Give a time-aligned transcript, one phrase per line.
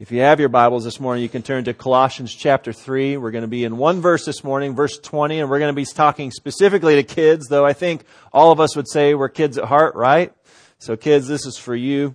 [0.00, 3.18] If you have your Bibles this morning, you can turn to Colossians chapter 3.
[3.18, 5.76] We're going to be in one verse this morning, verse 20, and we're going to
[5.76, 9.58] be talking specifically to kids, though I think all of us would say we're kids
[9.58, 10.32] at heart, right?
[10.78, 12.14] So kids, this is for you.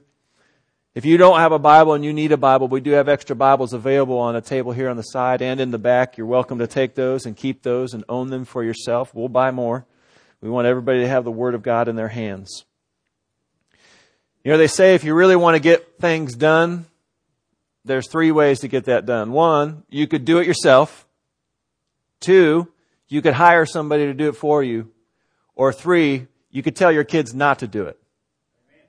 [0.95, 3.35] If you don't have a Bible and you need a Bible, we do have extra
[3.35, 6.17] Bibles available on a table here on the side and in the back.
[6.17, 9.13] You're welcome to take those and keep those and own them for yourself.
[9.13, 9.85] We'll buy more.
[10.41, 12.65] We want everybody to have the Word of God in their hands.
[14.43, 16.87] You know, they say if you really want to get things done,
[17.85, 19.31] there's three ways to get that done.
[19.31, 21.07] One, you could do it yourself.
[22.19, 22.71] Two,
[23.07, 24.91] you could hire somebody to do it for you.
[25.55, 27.99] Or three, you could tell your kids not to do it.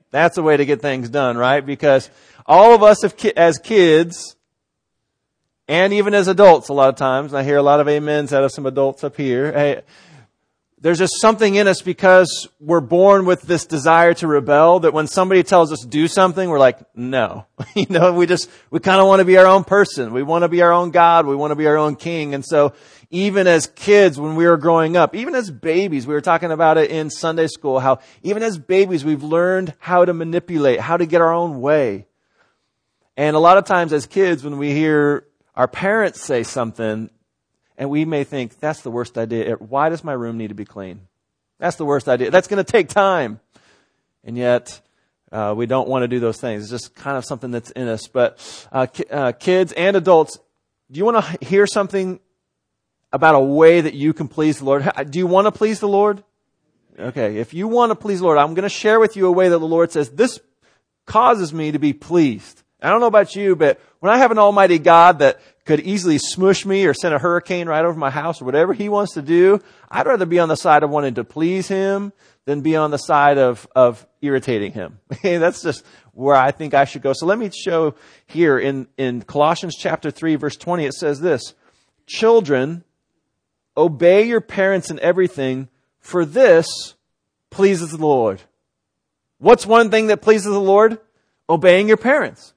[0.09, 1.65] That's the way to get things done, right?
[1.65, 2.09] Because
[2.45, 3.03] all of us
[3.35, 4.35] as kids,
[5.67, 8.43] and even as adults a lot of times, I hear a lot of amens out
[8.43, 9.51] of some adults up here.
[9.51, 9.81] Hey,
[10.79, 15.07] there's just something in us because we're born with this desire to rebel that when
[15.07, 17.47] somebody tells us do something, we're like, no.
[17.75, 20.13] you know, we just, we kind of want to be our own person.
[20.13, 21.25] We want to be our own God.
[21.25, 22.35] We want to be our own king.
[22.35, 22.73] And so
[23.09, 26.77] even as kids, when we were growing up, even as babies, we were talking about
[26.77, 31.07] it in Sunday school, how even as babies, we've learned how to manipulate, how to
[31.07, 32.05] get our own way.
[33.15, 35.25] And a lot of times as kids, when we hear
[35.55, 37.09] our parents say something,
[37.77, 39.55] and we may think, that's the worst idea.
[39.55, 41.01] Why does my room need to be clean?
[41.59, 42.31] That's the worst idea.
[42.31, 43.39] That's going to take time.
[44.23, 44.81] And yet,
[45.31, 46.63] uh, we don't want to do those things.
[46.63, 48.07] It's just kind of something that's in us.
[48.07, 50.39] But uh, ki- uh, kids and adults,
[50.91, 52.19] do you want to hear something
[53.11, 54.89] about a way that you can please the Lord?
[55.09, 56.23] Do you want to please the Lord?
[56.99, 59.31] Okay, if you want to please the Lord, I'm going to share with you a
[59.31, 60.39] way that the Lord says, this
[61.05, 62.63] causes me to be pleased.
[62.81, 66.17] I don't know about you, but when I have an almighty God that could easily
[66.17, 69.21] smush me or send a hurricane right over my house or whatever he wants to
[69.21, 69.59] do,
[69.91, 72.13] I'd rather be on the side of wanting to please him
[72.45, 74.99] than be on the side of, of irritating him.
[75.21, 77.11] That's just where I think I should go.
[77.13, 81.53] So let me show here in, in Colossians chapter 3 verse 20, it says this,
[82.05, 82.85] Children,
[83.75, 85.67] obey your parents in everything,
[85.99, 86.95] for this
[87.49, 88.41] pleases the Lord.
[89.37, 90.99] What's one thing that pleases the Lord?
[91.49, 92.53] Obeying your parents.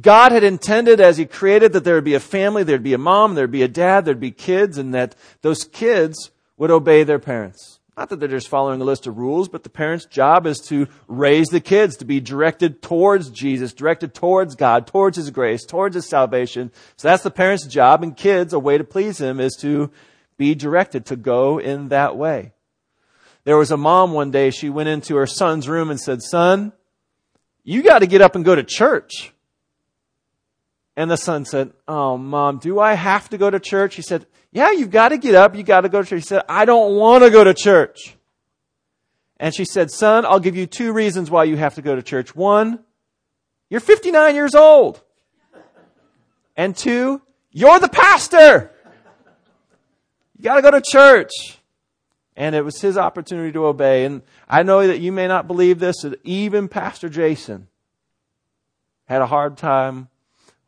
[0.00, 2.98] God had intended as He created that there would be a family, there'd be a
[2.98, 7.18] mom, there'd be a dad, there'd be kids, and that those kids would obey their
[7.18, 7.80] parents.
[7.96, 10.88] Not that they're just following a list of rules, but the parents' job is to
[11.08, 15.94] raise the kids, to be directed towards Jesus, directed towards God, towards His grace, towards
[15.94, 16.72] His salvation.
[16.96, 19.90] So that's the parents' job, and kids, a way to please Him is to
[20.38, 22.52] be directed to go in that way.
[23.44, 26.72] There was a mom one day, she went into her son's room and said, Son,
[27.62, 29.32] you got to get up and go to church.
[30.96, 33.94] And the son said, Oh, mom, do I have to go to church?
[33.94, 35.56] He said, Yeah, you've got to get up.
[35.56, 36.22] You got to go to church.
[36.22, 38.16] He said, I don't want to go to church.
[39.38, 42.02] And she said, Son, I'll give you two reasons why you have to go to
[42.02, 42.36] church.
[42.36, 42.80] One,
[43.70, 45.02] you're 59 years old.
[46.56, 48.70] And two, you're the pastor.
[50.36, 51.30] You got to go to church.
[52.36, 54.04] And it was his opportunity to obey.
[54.04, 57.68] And I know that you may not believe this, that even Pastor Jason
[59.06, 60.08] had a hard time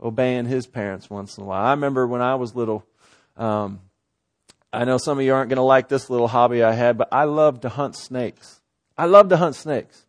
[0.05, 1.65] obeying his parents once in a while.
[1.65, 2.85] I remember when I was little,
[3.37, 3.81] um,
[4.73, 7.09] I know some of you aren't going to like this little hobby I had, but
[7.11, 8.61] I loved to hunt snakes.
[8.99, 10.05] I loved to hunt snakes.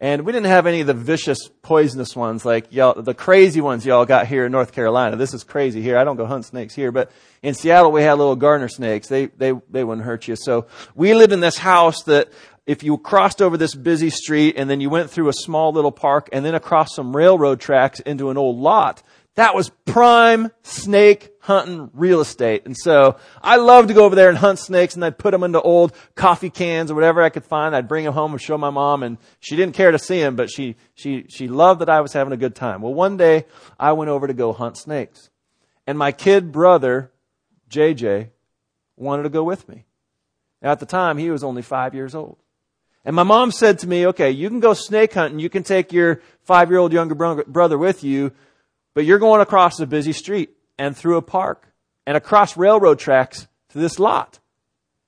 [0.00, 3.84] And we didn't have any of the vicious, poisonous ones like y'all, the crazy ones
[3.84, 5.16] y'all got here in North Carolina.
[5.16, 5.98] This is crazy here.
[5.98, 7.10] I don't go hunt snakes here, but
[7.42, 9.08] in Seattle we had little garter snakes.
[9.08, 10.36] They, they, they wouldn't hurt you.
[10.36, 12.28] So we lived in this house that
[12.64, 15.90] if you crossed over this busy street and then you went through a small little
[15.90, 19.02] park and then across some railroad tracks into an old lot,
[19.38, 22.66] that was prime snake hunting real estate.
[22.66, 25.44] And so I loved to go over there and hunt snakes and I'd put them
[25.44, 27.74] into old coffee cans or whatever I could find.
[27.74, 30.34] I'd bring them home and show my mom and she didn't care to see them,
[30.34, 32.82] but she, she, she loved that I was having a good time.
[32.82, 33.44] Well, one day
[33.78, 35.30] I went over to go hunt snakes
[35.86, 37.12] and my kid brother,
[37.70, 38.30] JJ,
[38.96, 39.84] wanted to go with me.
[40.62, 42.38] Now at the time he was only five years old.
[43.04, 45.38] And my mom said to me, okay, you can go snake hunting.
[45.38, 48.32] You can take your five year old younger brother with you,
[48.94, 51.72] but you're going across a busy street and through a park
[52.06, 54.38] and across railroad tracks to this lot.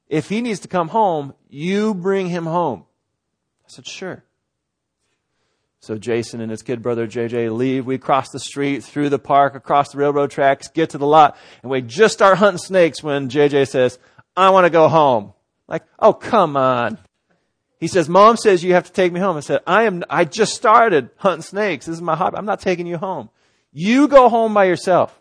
[0.09, 2.85] If he needs to come home, you bring him home.
[3.65, 4.25] I said, sure.
[5.81, 7.87] So Jason and his kid brother JJ leave.
[7.87, 11.39] We cross the street, through the park, across the railroad tracks, get to the lot,
[11.63, 13.99] and we just start hunting snakes when JJ says,
[14.37, 15.33] I want to go home.
[15.69, 16.99] Like, oh, come on.
[17.79, 19.39] He says, Mom says you have to take me home.
[19.39, 21.87] I said, I am, I just started hunting snakes.
[21.87, 22.37] This is my hobby.
[22.37, 23.31] I'm not taking you home.
[23.73, 25.19] You go home by yourself.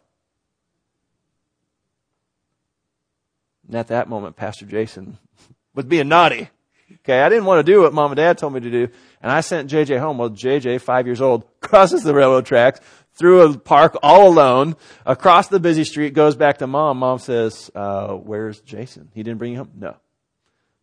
[3.68, 5.18] And at that moment, Pastor Jason
[5.75, 6.50] was being naughty.
[7.04, 8.90] Okay, I didn't want to do what mom and dad told me to do.
[9.22, 10.18] And I sent JJ home.
[10.18, 12.80] Well, JJ, five years old, crosses the railroad tracks,
[13.13, 14.75] through a park all alone
[15.06, 17.00] across the busy street, goes back to mom.
[17.00, 19.10] Mom says, uh, where's Jason?
[19.13, 19.72] He didn't bring you home?
[19.75, 19.98] No.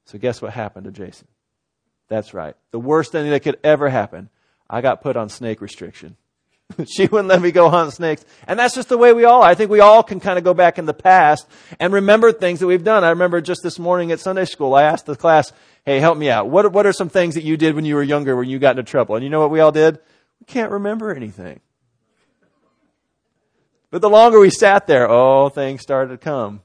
[0.04, 1.26] So guess what happened to Jason?
[2.08, 2.54] That's right.
[2.70, 4.28] The worst thing that could ever happen.
[4.68, 6.16] I got put on snake restriction.
[6.86, 8.24] she wouldn't let me go hunt snakes.
[8.46, 9.48] And that's just the way we all are.
[9.48, 11.46] I think we all can kind of go back in the past
[11.78, 13.04] and remember things that we've done.
[13.04, 15.52] I remember just this morning at Sunday school, I asked the class,
[15.84, 16.48] hey, help me out.
[16.48, 18.78] What, what are some things that you did when you were younger when you got
[18.78, 19.14] into trouble?
[19.14, 19.98] And you know what we all did?
[20.40, 21.60] We can't remember anything.
[23.90, 26.62] But the longer we sat there, oh, things started to come.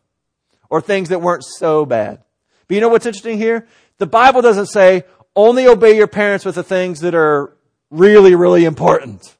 [0.69, 2.23] Or things that weren't so bad.
[2.67, 3.67] But you know what's interesting here?
[3.99, 5.03] The Bible doesn't say
[5.35, 7.55] only obey your parents with the things that are
[7.89, 9.35] really, really important.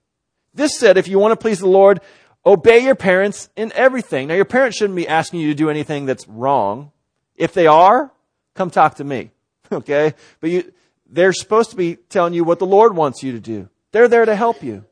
[0.53, 2.01] This said, if you want to please the Lord,
[2.45, 4.27] obey your parents in everything.
[4.27, 6.91] Now, your parents shouldn't be asking you to do anything that's wrong.
[7.35, 8.11] If they are,
[8.55, 9.31] come talk to me.
[9.73, 10.13] Okay?
[10.41, 10.73] But you,
[11.09, 13.69] they're supposed to be telling you what the Lord wants you to do.
[13.93, 14.83] They're there to help you.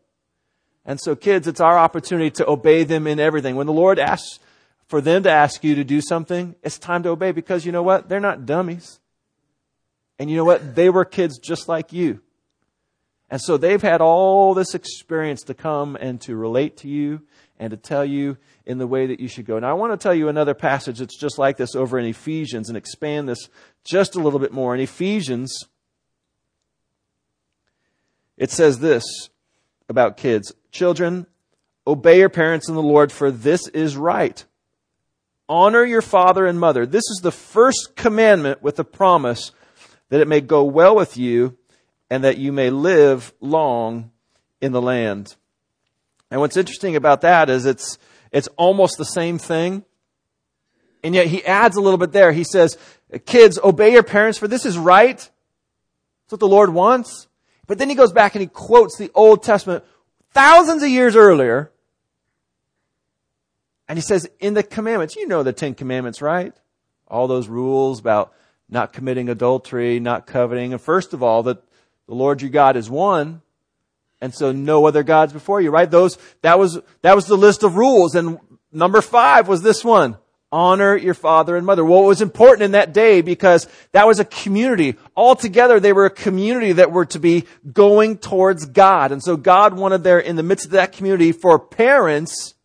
[0.85, 3.57] And so, kids, it's our opportunity to obey them in everything.
[3.57, 4.39] When the Lord asks
[4.87, 7.83] for them to ask you to do something, it's time to obey because you know
[7.83, 8.07] what?
[8.07, 9.01] They're not dummies.
[10.17, 10.75] And you know what?
[10.75, 12.21] They were kids just like you.
[13.29, 17.21] And so they've had all this experience to come and to relate to you
[17.59, 19.59] and to tell you in the way that you should go.
[19.59, 22.69] Now, I want to tell you another passage that's just like this over in Ephesians
[22.69, 23.49] and expand this
[23.83, 24.73] just a little bit more.
[24.73, 25.65] In Ephesians,
[28.37, 29.03] it says this
[29.89, 31.27] about kids Children,
[31.85, 34.43] obey your parents in the Lord, for this is right.
[35.47, 36.85] Honor your father and mother.
[36.85, 39.51] This is the first commandment with the promise
[40.09, 41.57] that it may go well with you
[42.09, 44.11] and that you may live long
[44.61, 45.35] in the land.
[46.31, 47.97] And what's interesting about that is it's,
[48.31, 49.83] it's almost the same thing.
[51.03, 52.31] And yet he adds a little bit there.
[52.31, 52.77] He says,
[53.25, 55.17] kids, obey your parents for this is right.
[55.17, 57.27] That's what the Lord wants.
[57.67, 59.83] But then he goes back and he quotes the Old Testament
[60.31, 61.71] thousands of years earlier.
[63.87, 66.53] And he says, in the commandments, you know the Ten Commandments, right?
[67.07, 68.33] All those rules about
[68.69, 70.73] not committing adultery, not coveting.
[70.73, 71.63] And first of all, that
[72.09, 73.43] the Lord your God is one.
[74.19, 75.89] And so no other gods before you, right?
[75.89, 78.15] Those, that was, that was the list of rules.
[78.15, 78.39] And
[78.71, 80.17] number five was this one.
[80.51, 81.85] Honor your father and mother.
[81.85, 84.95] Well, it was important in that day because that was a community.
[85.15, 89.11] Altogether, they were a community that were to be going towards God.
[89.11, 92.55] And so God wanted there in the midst of that community for parents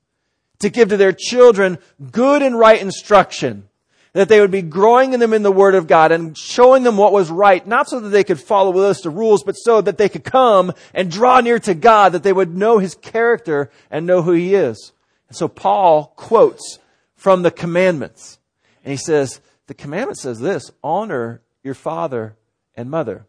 [0.61, 1.77] to give to their children
[2.11, 3.69] good and right instruction.
[4.15, 6.97] That they would be growing in them in the Word of God and showing them
[6.97, 9.81] what was right, not so that they could follow a list of rules, but so
[9.81, 13.71] that they could come and draw near to God, that they would know His character
[13.91, 14.93] and know who He is.
[15.29, 16.79] And so Paul quotes
[17.17, 18.39] from the commandments.
[18.85, 22.37] And he says, the commandment says this, honor your father
[22.77, 23.27] and mother.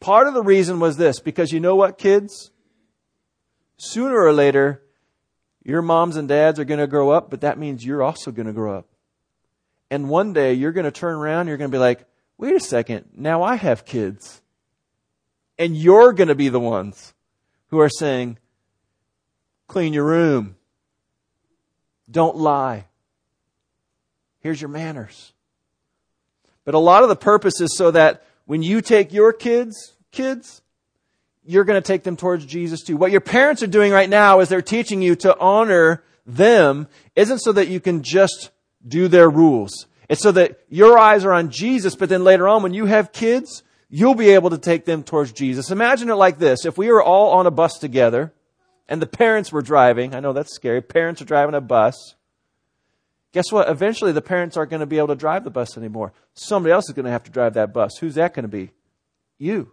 [0.00, 2.50] Part of the reason was this, because you know what, kids?
[3.76, 4.82] Sooner or later,
[5.62, 8.46] your moms and dads are going to grow up, but that means you're also going
[8.46, 8.86] to grow up.
[9.90, 12.04] And one day you're going to turn around, you're going to be like,
[12.38, 14.40] wait a second, now I have kids.
[15.58, 17.14] And you're going to be the ones
[17.68, 18.38] who are saying,
[19.68, 20.56] clean your room,
[22.10, 22.86] don't lie.
[24.40, 25.32] Here's your manners.
[26.64, 30.62] But a lot of the purpose is so that when you take your kids, kids,
[31.44, 32.96] you're going to take them towards Jesus too.
[32.96, 37.38] What your parents are doing right now is they're teaching you to honor them isn't
[37.38, 38.50] so that you can just
[38.86, 39.86] do their rules.
[40.08, 43.12] It's so that your eyes are on Jesus, but then later on when you have
[43.12, 45.70] kids, you'll be able to take them towards Jesus.
[45.70, 46.64] Imagine it like this.
[46.64, 48.32] If we were all on a bus together
[48.88, 50.14] and the parents were driving.
[50.14, 50.80] I know that's scary.
[50.80, 52.14] Parents are driving a bus.
[53.32, 53.68] Guess what?
[53.68, 56.12] Eventually, the parents aren't going to be able to drive the bus anymore.
[56.34, 57.98] Somebody else is going to have to drive that bus.
[57.98, 58.70] Who's that going to be?
[59.38, 59.72] You.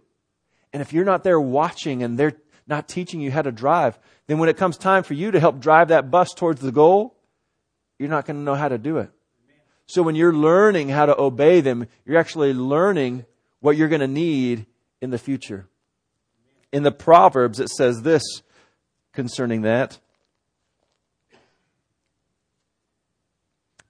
[0.72, 4.38] And if you're not there watching and they're not teaching you how to drive, then
[4.38, 7.16] when it comes time for you to help drive that bus towards the goal,
[7.98, 9.10] you're not going to know how to do it.
[9.86, 13.26] So when you're learning how to obey them, you're actually learning
[13.60, 14.66] what you're going to need
[15.00, 15.68] in the future.
[16.72, 18.22] In the Proverbs, it says this
[19.12, 19.98] concerning that.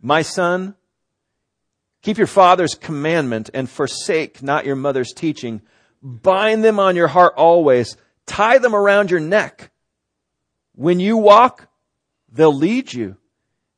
[0.00, 0.74] My son,
[2.02, 5.62] keep your father's commandment and forsake not your mother's teaching.
[6.02, 7.96] Bind them on your heart always.
[8.26, 9.70] Tie them around your neck.
[10.74, 11.68] When you walk,
[12.30, 13.16] they'll lead you.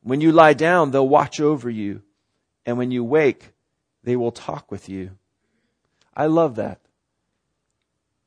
[0.07, 2.01] When you lie down, they'll watch over you.
[2.65, 3.51] And when you wake,
[4.05, 5.11] they will talk with you.
[6.15, 6.79] I love that.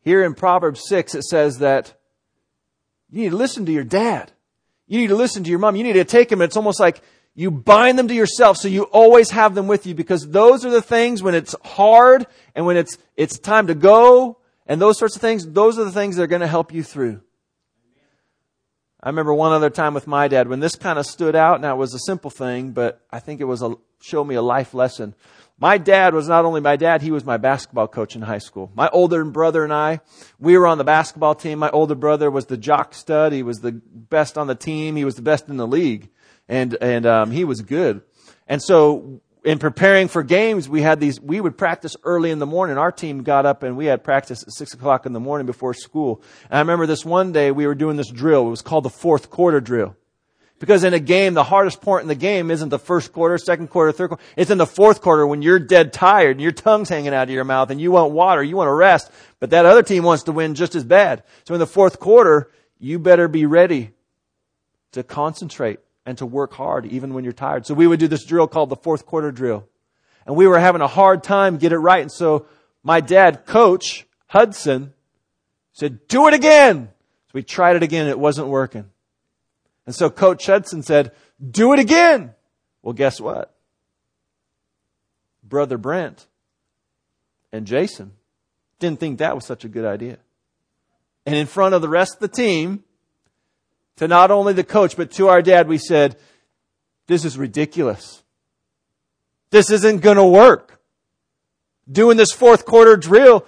[0.03, 1.95] Here in Proverbs 6, it says that
[3.11, 4.31] you need to listen to your dad.
[4.89, 5.75] You need to listen to your mom.
[5.75, 6.43] You need to take them.
[6.43, 7.01] It's almost like
[7.35, 10.71] you bind them to yourself so you always have them with you because those are
[10.71, 15.17] the things when it's hard and when it's, it's time to go and those sorts
[15.17, 17.23] of things, those are the things that are going to help you through.
[19.03, 21.61] I remember one other time with my dad when this kind of stood out.
[21.61, 24.43] Now it was a simple thing, but I think it was a showed me a
[24.43, 25.15] life lesson.
[25.59, 28.71] My dad was not only my dad, he was my basketball coach in high school.
[28.75, 30.01] My older brother and I,
[30.39, 31.59] we were on the basketball team.
[31.59, 33.33] My older brother was the jock stud.
[33.33, 34.97] He was the best on the team.
[34.97, 36.09] He was the best in the league.
[36.49, 38.01] And, and, um, he was good.
[38.49, 42.47] And so in preparing for games, we had these, we would practice early in the
[42.47, 42.77] morning.
[42.77, 45.75] Our team got up and we had practice at six o'clock in the morning before
[45.75, 46.23] school.
[46.51, 48.47] And I remember this one day we were doing this drill.
[48.47, 49.97] It was called the fourth quarter drill.
[50.59, 53.69] Because in a game, the hardest part in the game isn't the first quarter, second
[53.69, 54.23] quarter, third quarter.
[54.37, 57.31] It's in the fourth quarter when you're dead tired and your tongue's hanging out of
[57.31, 60.25] your mouth and you want water, you want to rest, but that other team wants
[60.25, 61.23] to win just as bad.
[61.45, 63.93] So in the fourth quarter, you better be ready
[64.93, 67.67] to concentrate and to work hard even when you're tired.
[67.67, 69.69] So we would do this drill called the fourth quarter drill.
[70.27, 72.03] And we were having a hard time get it right.
[72.03, 72.47] And so
[72.83, 74.93] my dad, coach Hudson,
[75.73, 76.89] said, do it again.
[77.27, 78.07] So we tried it again.
[78.07, 78.91] It wasn't working.
[79.87, 81.13] And so Coach Hudson said,
[81.51, 82.35] do it again.
[82.83, 83.55] Well, guess what?
[85.43, 86.27] Brother Brent
[87.53, 88.13] and Jason
[88.79, 90.19] didn't think that was such a good idea.
[91.27, 92.85] And in front of the rest of the team,
[94.01, 96.17] to not only the coach, but to our dad, we said,
[97.07, 98.23] this is ridiculous.
[99.51, 100.81] This isn't gonna work.
[101.91, 103.45] Doing this fourth quarter drill,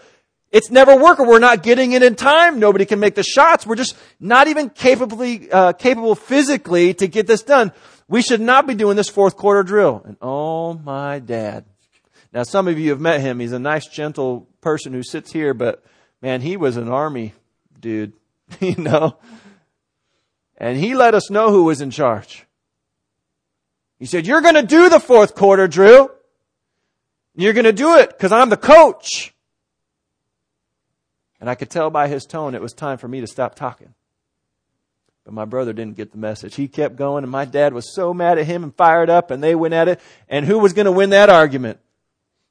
[0.50, 1.26] it's never working.
[1.26, 2.60] We're not getting it in time.
[2.60, 3.66] Nobody can make the shots.
[3.66, 7.72] We're just not even capably, uh, capable physically to get this done.
[8.06, 10.02] We should not be doing this fourth quarter drill.
[10.04, 11.64] And oh my dad.
[12.30, 13.40] Now some of you have met him.
[13.40, 15.82] He's a nice, gentle person who sits here, but
[16.20, 17.32] man, he was an army
[17.80, 18.12] dude.
[18.60, 19.16] you know?
[20.58, 22.46] And he let us know who was in charge.
[23.98, 26.10] He said, you're gonna do the fourth quarter Drew.
[27.34, 29.34] You're gonna do it because I'm the coach.
[31.40, 33.94] And I could tell by his tone it was time for me to stop talking.
[35.24, 36.54] But my brother didn't get the message.
[36.54, 39.42] He kept going and my dad was so mad at him and fired up and
[39.42, 40.00] they went at it.
[40.28, 41.78] And who was going to win that argument?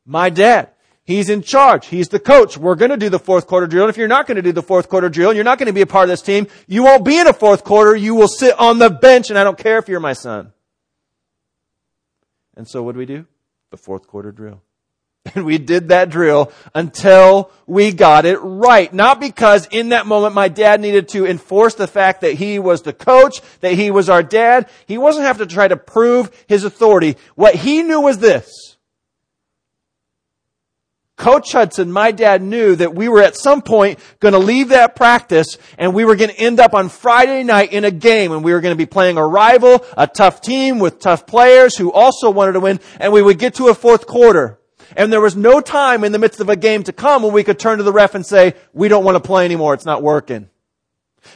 [0.05, 0.69] My dad.
[1.11, 1.87] He's in charge.
[1.87, 2.57] He's the coach.
[2.57, 3.83] We're going to do the fourth quarter drill.
[3.83, 5.67] And if you're not going to do the fourth quarter drill and you're not going
[5.67, 7.93] to be a part of this team, you won't be in a fourth quarter.
[7.93, 10.53] You will sit on the bench and I don't care if you're my son.
[12.55, 13.25] And so what do we do?
[13.71, 14.61] The fourth quarter drill.
[15.35, 18.91] And we did that drill until we got it right.
[18.91, 22.81] Not because in that moment my dad needed to enforce the fact that he was
[22.81, 24.67] the coach, that he was our dad.
[24.87, 27.17] He wasn't having to try to prove his authority.
[27.35, 28.70] What he knew was this.
[31.21, 34.95] Coach Hudson, my dad knew that we were at some point going to leave that
[34.95, 38.43] practice and we were going to end up on Friday night in a game and
[38.43, 41.91] we were going to be playing a rival, a tough team with tough players who
[41.91, 44.57] also wanted to win and we would get to a fourth quarter
[44.97, 47.43] and there was no time in the midst of a game to come when we
[47.43, 49.75] could turn to the ref and say, we don't want to play anymore.
[49.75, 50.49] It's not working.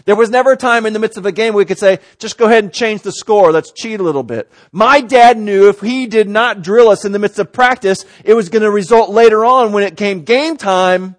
[0.06, 2.38] There was never a time in the midst of a game we could say, just
[2.38, 3.51] go ahead and change the score.
[3.51, 4.51] Let's cheat a little bit.
[4.72, 8.34] My dad knew if he did not drill us in the midst of practice, it
[8.34, 11.15] was going to result later on when it came game time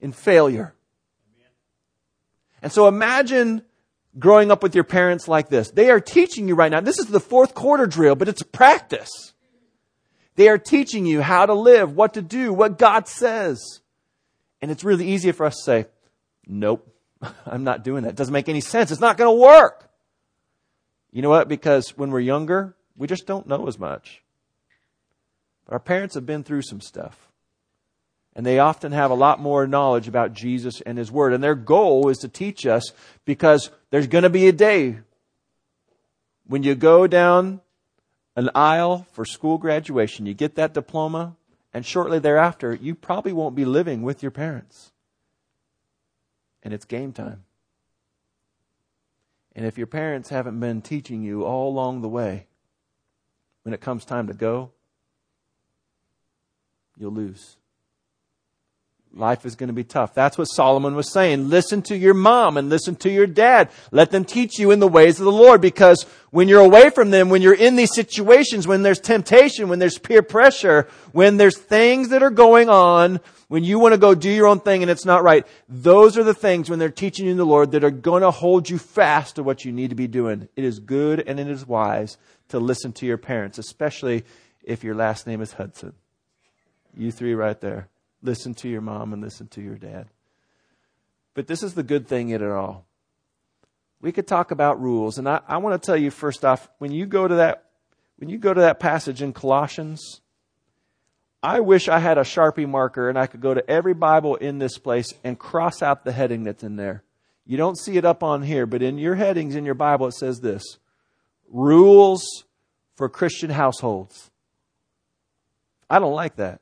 [0.00, 0.74] in failure.
[2.62, 3.62] And so imagine
[4.18, 5.70] growing up with your parents like this.
[5.70, 6.80] They are teaching you right now.
[6.80, 9.34] This is the fourth quarter drill, but it's practice.
[10.36, 13.80] They are teaching you how to live, what to do, what God says.
[14.60, 15.86] And it's really easy for us to say,
[16.46, 16.95] nope,
[17.46, 18.10] I'm not doing that.
[18.10, 18.90] It doesn't make any sense.
[18.90, 19.88] It's not going to work.
[21.12, 21.48] You know what?
[21.48, 24.22] Because when we're younger, we just don't know as much.
[25.68, 27.28] Our parents have been through some stuff.
[28.34, 31.32] And they often have a lot more knowledge about Jesus and His Word.
[31.32, 32.92] And their goal is to teach us
[33.24, 34.98] because there's going to be a day
[36.46, 37.60] when you go down
[38.36, 40.26] an aisle for school graduation.
[40.26, 41.34] You get that diploma,
[41.72, 44.92] and shortly thereafter, you probably won't be living with your parents.
[46.66, 47.44] And it's game time.
[49.54, 52.48] And if your parents haven't been teaching you all along the way,
[53.62, 54.72] when it comes time to go,
[56.98, 57.56] you'll lose.
[59.14, 60.12] Life is going to be tough.
[60.12, 61.48] That's what Solomon was saying.
[61.48, 63.70] Listen to your mom and listen to your dad.
[63.90, 67.10] Let them teach you in the ways of the Lord because when you're away from
[67.10, 71.56] them, when you're in these situations, when there's temptation, when there's peer pressure, when there's
[71.56, 74.90] things that are going on, when you want to go do your own thing and
[74.90, 77.84] it's not right, those are the things when they're teaching you in the Lord that
[77.84, 80.46] are going to hold you fast to what you need to be doing.
[80.56, 84.24] It is good and it is wise to listen to your parents, especially
[84.62, 85.94] if your last name is Hudson.
[86.94, 87.88] You three right there.
[88.22, 90.06] Listen to your mom and listen to your dad.
[91.34, 92.86] But this is the good thing in it all.
[94.00, 96.92] We could talk about rules, and I, I want to tell you first off, when
[96.92, 97.64] you go to that
[98.16, 100.22] when you go to that passage in Colossians,
[101.42, 104.58] I wish I had a Sharpie marker and I could go to every Bible in
[104.58, 107.02] this place and cross out the heading that's in there.
[107.44, 110.14] You don't see it up on here, but in your headings in your Bible it
[110.14, 110.78] says this
[111.48, 112.44] Rules
[112.96, 114.30] for Christian households.
[115.88, 116.60] I don't like that.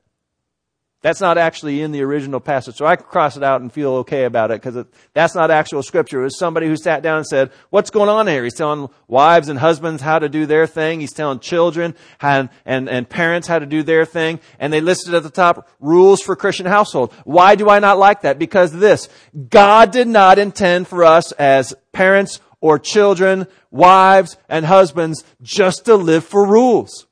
[1.05, 2.77] That's not actually in the original passage.
[2.77, 6.21] So I cross it out and feel okay about it because that's not actual scripture.
[6.21, 8.43] It was somebody who sat down and said, what's going on here?
[8.43, 11.01] He's telling wives and husbands how to do their thing.
[11.01, 14.41] He's telling children and, and, and parents how to do their thing.
[14.59, 17.13] And they listed at the top rules for Christian household.
[17.25, 18.39] Why do I not like that?
[18.39, 19.11] Because this,
[19.51, 25.97] God did not intend for us as parents or children, wives and husbands just to
[25.97, 27.07] live for rules.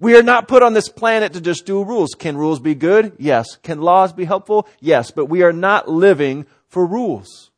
[0.00, 2.10] We are not put on this planet to just do rules.
[2.16, 3.14] Can rules be good?
[3.18, 3.56] Yes.
[3.56, 4.68] Can laws be helpful?
[4.80, 5.10] Yes.
[5.10, 7.50] But we are not living for rules.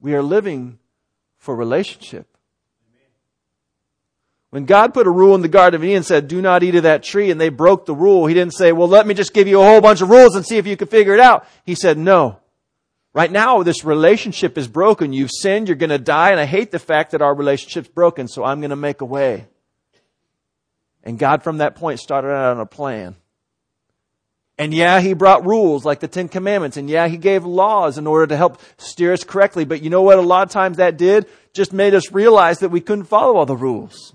[0.00, 0.78] We are living
[1.36, 2.26] for relationship.
[4.48, 6.74] When God put a rule in the Garden of Eden and said, do not eat
[6.74, 9.32] of that tree, and they broke the rule, He didn't say, well, let me just
[9.32, 11.46] give you a whole bunch of rules and see if you can figure it out.
[11.64, 12.40] He said, no.
[13.12, 15.12] Right now, this relationship is broken.
[15.12, 18.26] You've sinned, you're going to die, and I hate the fact that our relationship's broken,
[18.26, 19.46] so I'm going to make a way.
[21.02, 23.16] And God from that point started out on a plan.
[24.58, 26.76] And yeah, he brought rules like the Ten Commandments.
[26.76, 29.64] And yeah, he gave laws in order to help steer us correctly.
[29.64, 30.18] But you know what?
[30.18, 33.46] A lot of times that did just made us realize that we couldn't follow all
[33.46, 34.14] the rules.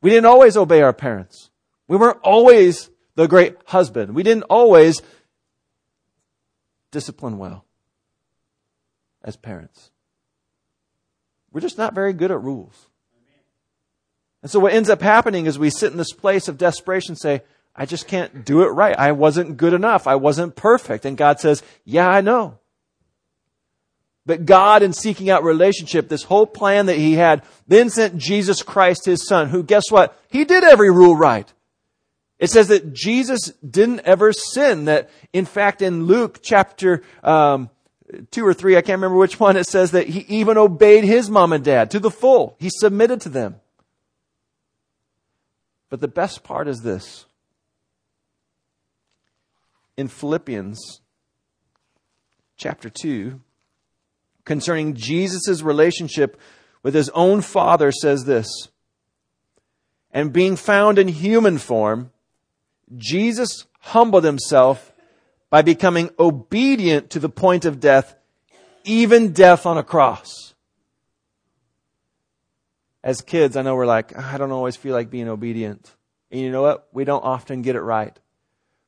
[0.00, 1.50] We didn't always obey our parents.
[1.88, 4.14] We weren't always the great husband.
[4.14, 5.02] We didn't always
[6.90, 7.64] discipline well
[9.24, 9.90] as parents.
[11.50, 12.88] We're just not very good at rules.
[14.44, 17.18] And so what ends up happening is we sit in this place of desperation and
[17.18, 17.40] say,
[17.74, 18.94] I just can't do it right.
[18.94, 20.06] I wasn't good enough.
[20.06, 21.06] I wasn't perfect.
[21.06, 22.58] And God says, yeah, I know.
[24.26, 28.62] But God, in seeking out relationship, this whole plan that He had, then sent Jesus
[28.62, 30.14] Christ, His Son, who, guess what?
[30.28, 31.50] He did every rule right.
[32.38, 34.84] It says that Jesus didn't ever sin.
[34.84, 37.70] That, in fact, in Luke chapter um,
[38.30, 41.30] 2 or 3, I can't remember which one, it says that He even obeyed His
[41.30, 42.56] mom and dad to the full.
[42.60, 43.56] He submitted to them.
[45.94, 47.24] But the best part is this.
[49.96, 51.00] In Philippians
[52.56, 53.40] chapter 2,
[54.44, 56.36] concerning Jesus' relationship
[56.82, 58.48] with his own Father, says this
[60.10, 62.10] And being found in human form,
[62.96, 64.92] Jesus humbled himself
[65.48, 68.16] by becoming obedient to the point of death,
[68.82, 70.53] even death on a cross
[73.04, 75.94] as kids, I know we're like, ah, I don't always feel like being obedient.
[76.30, 76.88] And you know what?
[76.92, 78.18] We don't often get it right.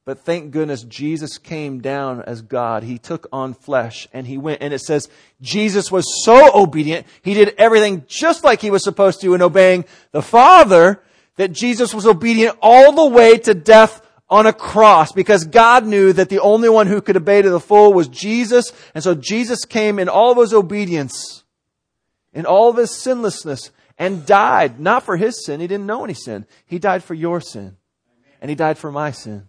[0.07, 2.83] But thank goodness Jesus came down as God.
[2.83, 4.63] He took on flesh and he went.
[4.63, 5.11] And it says
[5.43, 7.07] Jesus was so obedient.
[7.23, 11.03] He did everything just like he was supposed to in obeying the Father
[11.37, 14.01] that Jesus was obedient all the way to death
[14.31, 17.61] on a cross because God knew that the only one who could obey to the
[17.61, 18.73] full was Jesus.
[18.95, 21.45] And so Jesus came in all of his obedience,
[22.33, 25.61] in all of his sinlessness, and died, not for his sin.
[25.61, 26.47] He didn't know any sin.
[26.67, 27.77] He died for your sin.
[28.41, 29.49] And he died for my sin.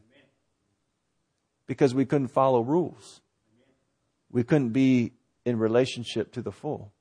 [1.65, 3.21] Because we couldn't follow rules.
[4.31, 5.13] We couldn't be
[5.45, 6.93] in relationship to the full.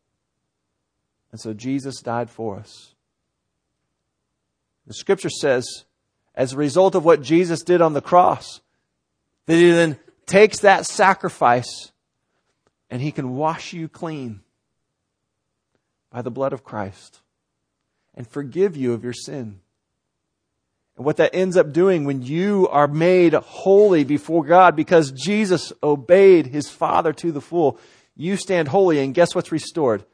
[1.31, 2.95] And so Jesus died for us.
[4.87, 5.85] The scripture says,
[6.35, 8.61] as a result of what Jesus did on the cross,
[9.47, 11.93] that he then takes that sacrifice
[12.91, 14.41] and he can wash you clean
[16.11, 17.21] by the blood of Christ
[18.17, 19.61] and forgive you of your sin.
[20.97, 25.73] And what that ends up doing when you are made holy before God because Jesus
[25.83, 27.79] obeyed his Father to the full,
[28.17, 30.05] you stand holy and guess what's restored?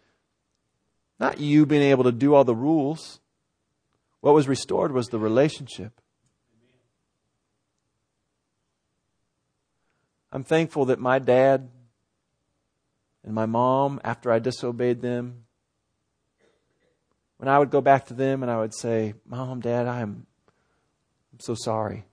[1.21, 3.21] Not you being able to do all the rules.
[4.21, 6.01] What was restored was the relationship.
[10.33, 11.69] I'm thankful that my dad
[13.23, 15.45] and my mom, after I disobeyed them,
[17.43, 20.27] when I would go back to them and I would say, Mom, Dad, I'm,
[21.33, 22.05] I'm so sorry.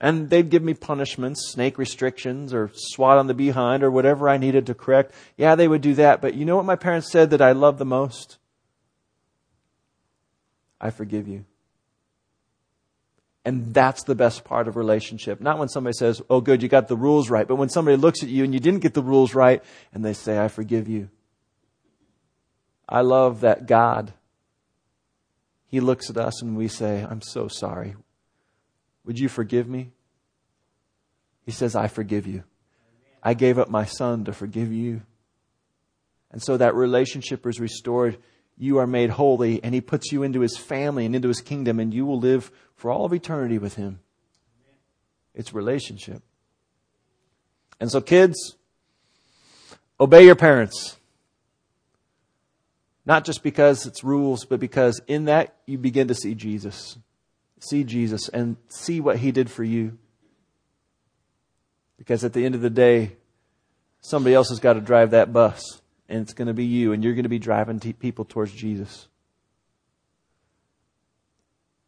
[0.00, 4.36] And they'd give me punishments, snake restrictions, or swat on the behind, or whatever I
[4.36, 5.14] needed to correct.
[5.36, 6.20] Yeah, they would do that.
[6.20, 8.38] But you know what my parents said that I love the most?
[10.80, 11.44] I forgive you.
[13.44, 15.40] And that's the best part of relationship.
[15.40, 18.24] Not when somebody says, oh, good, you got the rules right, but when somebody looks
[18.24, 19.62] at you and you didn't get the rules right,
[19.94, 21.10] and they say, I forgive you.
[22.88, 24.14] I love that God
[25.68, 27.94] he looks at us and we say, I'm so sorry.
[29.04, 29.92] Would you forgive me?
[31.44, 32.44] He says, I forgive you.
[33.22, 35.02] I gave up my son to forgive you.
[36.30, 38.18] And so that relationship is restored.
[38.56, 41.80] You are made holy, and he puts you into his family and into his kingdom,
[41.80, 44.00] and you will live for all of eternity with him.
[45.34, 46.22] It's relationship.
[47.80, 48.56] And so, kids,
[50.00, 50.96] Obey your parents.
[53.08, 56.98] Not just because it's rules, but because in that you begin to see Jesus.
[57.58, 59.96] See Jesus and see what he did for you.
[61.96, 63.16] Because at the end of the day,
[64.02, 67.02] somebody else has got to drive that bus, and it's going to be you, and
[67.02, 69.08] you're going to be driving t- people towards Jesus.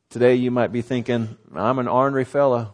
[0.09, 2.73] Today, you might be thinking, I'm an ornery fellow.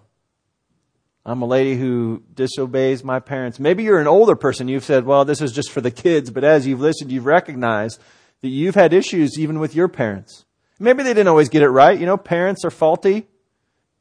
[1.26, 3.59] I'm a lady who disobeys my parents.
[3.59, 4.68] Maybe you're an older person.
[4.68, 6.30] You've said, well, this is just for the kids.
[6.30, 8.00] But as you've listened, you've recognized
[8.42, 10.44] that you've had issues even with your parents.
[10.79, 11.99] Maybe they didn't always get it right.
[11.99, 13.27] You know, parents are faulty.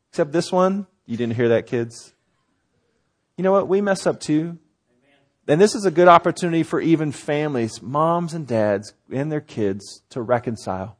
[0.09, 2.13] Except this one, you didn't hear that, kids.
[3.37, 3.67] You know what?
[3.67, 4.57] We mess up too.
[5.47, 10.01] And this is a good opportunity for even families, moms and dads and their kids
[10.09, 10.97] to reconcile.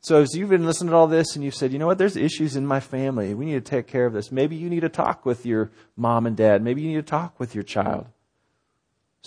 [0.00, 2.16] So as you've been listening to all this and you've said, you know what, there's
[2.16, 3.34] issues in my family.
[3.34, 4.32] We need to take care of this.
[4.32, 6.62] Maybe you need to talk with your mom and dad.
[6.62, 8.06] Maybe you need to talk with your child.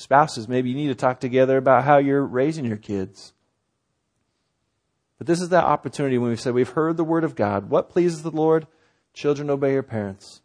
[0.01, 3.33] Spouses, maybe you need to talk together about how you're raising your kids.
[5.17, 7.69] But this is that opportunity when we said we've heard the word of God.
[7.69, 8.65] What pleases the Lord?
[9.13, 10.41] Children, obey your parents.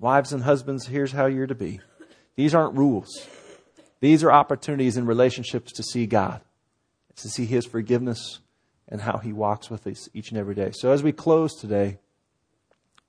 [0.00, 1.80] Wives and husbands, here's how you're to be.
[2.34, 3.28] These aren't rules.
[4.00, 6.40] These are opportunities in relationships to see God,
[7.16, 8.40] to see His forgiveness,
[8.90, 10.72] and how he walks with us each and every day.
[10.72, 11.98] So as we close today,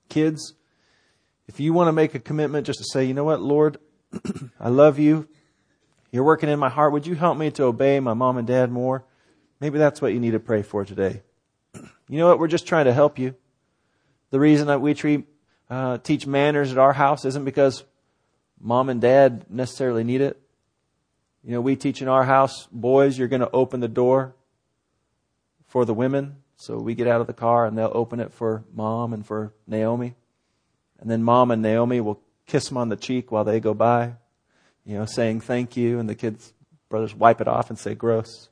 [0.08, 0.54] kids,
[1.48, 3.78] if you want to make a commitment just to say, you know what, Lord,
[4.60, 5.28] I love you.
[6.12, 6.92] You're working in my heart.
[6.92, 9.04] Would you help me to obey my mom and dad more?
[9.60, 11.22] Maybe that's what you need to pray for today.
[12.08, 12.38] You know what?
[12.38, 13.34] We're just trying to help you.
[14.30, 15.24] The reason that we treat,
[15.70, 17.84] uh, teach manners at our house isn't because
[18.60, 20.38] mom and dad necessarily need it.
[21.42, 24.34] You know, we teach in our house, boys, you're going to open the door
[25.68, 26.36] for the women.
[26.56, 29.54] So we get out of the car and they'll open it for mom and for
[29.66, 30.14] Naomi.
[31.00, 34.16] And then mom and Naomi will kiss them on the cheek while they go by,
[34.84, 35.98] you know, saying thank you.
[35.98, 36.52] And the kids,
[36.88, 38.48] brothers wipe it off and say gross.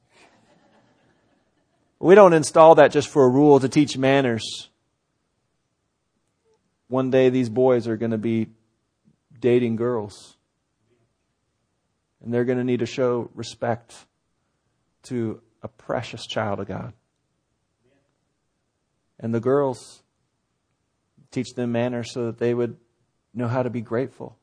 [1.99, 4.69] We don't install that just for a rule to teach manners.
[6.88, 8.49] One day these boys are going to be
[9.38, 10.37] dating girls.
[12.23, 13.95] And they're going to need to show respect
[15.05, 16.95] to a precious child of God.
[19.19, 20.03] And the girls
[21.31, 22.77] teach them manners so that they would
[23.35, 24.39] know how to be grateful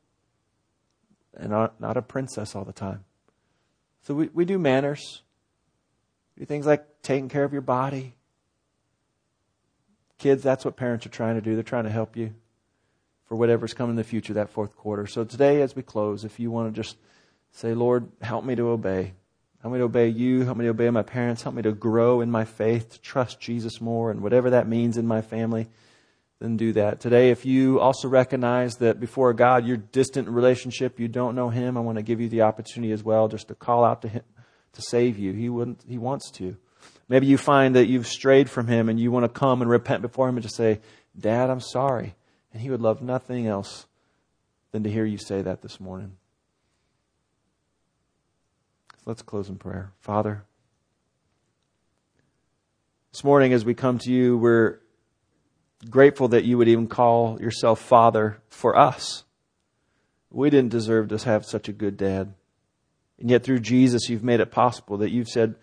[1.38, 3.04] and not, a princess all the time.
[4.02, 5.22] So we, we do manners.
[6.36, 8.14] We do things like taking care of your body.
[10.18, 11.54] Kids, that's what parents are trying to do.
[11.54, 12.34] They're trying to help you
[13.26, 15.06] for whatever's coming in the future, that fourth quarter.
[15.06, 16.96] So today, as we close, if you want to just
[17.52, 19.12] say, Lord, help me to obey.
[19.60, 20.44] Help me to obey you.
[20.44, 21.42] Help me to obey my parents.
[21.42, 24.96] Help me to grow in my faith, to trust Jesus more, and whatever that means
[24.96, 25.68] in my family,
[26.40, 27.00] then do that.
[27.00, 31.76] Today, if you also recognize that before God, you're distant relationship, you don't know Him,
[31.76, 34.22] I want to give you the opportunity as well just to call out to Him
[34.74, 35.32] to save you.
[35.32, 36.56] He wouldn't, He wants to.
[37.08, 40.02] Maybe you find that you've strayed from Him and you want to come and repent
[40.02, 40.80] before Him and just say,
[41.18, 42.14] Dad, I'm sorry.
[42.52, 43.86] And He would love nothing else
[44.70, 46.16] than to hear you say that this morning.
[49.04, 49.92] Let's close in prayer.
[50.00, 50.44] Father,
[53.10, 54.80] this morning as we come to you, we're
[55.88, 59.24] grateful that you would even call yourself Father for us.
[60.30, 62.34] We didn't deserve to have such a good dad.
[63.18, 65.54] And yet through Jesus, you've made it possible that you've said,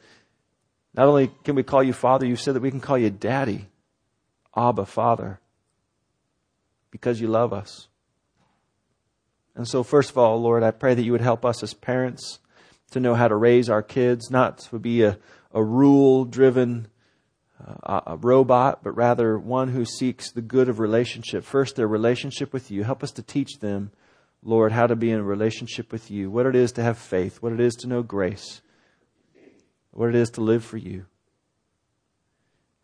[0.93, 3.67] not only can we call you Father, you've said that we can call you Daddy,
[4.55, 5.39] Abba, Father,
[6.89, 7.87] because you love us.
[9.55, 12.39] And so, first of all, Lord, I pray that you would help us as parents
[12.91, 15.17] to know how to raise our kids, not to be a,
[15.53, 16.87] a rule driven
[17.83, 21.43] uh, a robot, but rather one who seeks the good of relationship.
[21.43, 22.83] First, their relationship with you.
[22.83, 23.91] Help us to teach them,
[24.43, 27.41] Lord, how to be in a relationship with you, what it is to have faith,
[27.41, 28.61] what it is to know grace,
[29.91, 31.05] what it is to live for you.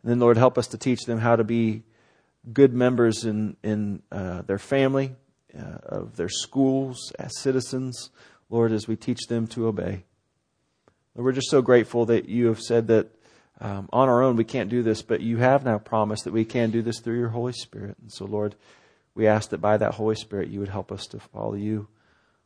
[0.03, 1.83] And then, Lord, help us to teach them how to be
[2.51, 5.15] good members in, in uh, their family,
[5.57, 8.09] uh, of their schools, as citizens.
[8.51, 10.03] Lord, as we teach them to obey.
[11.15, 13.09] Lord, we're just so grateful that you have said that
[13.61, 16.43] um, on our own we can't do this, but you have now promised that we
[16.43, 17.95] can do this through your Holy Spirit.
[18.01, 18.55] And so, Lord,
[19.13, 21.87] we ask that by that Holy Spirit you would help us to follow you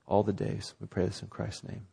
[0.05, 0.73] all the days.
[0.79, 1.87] We pray this in Christ's name.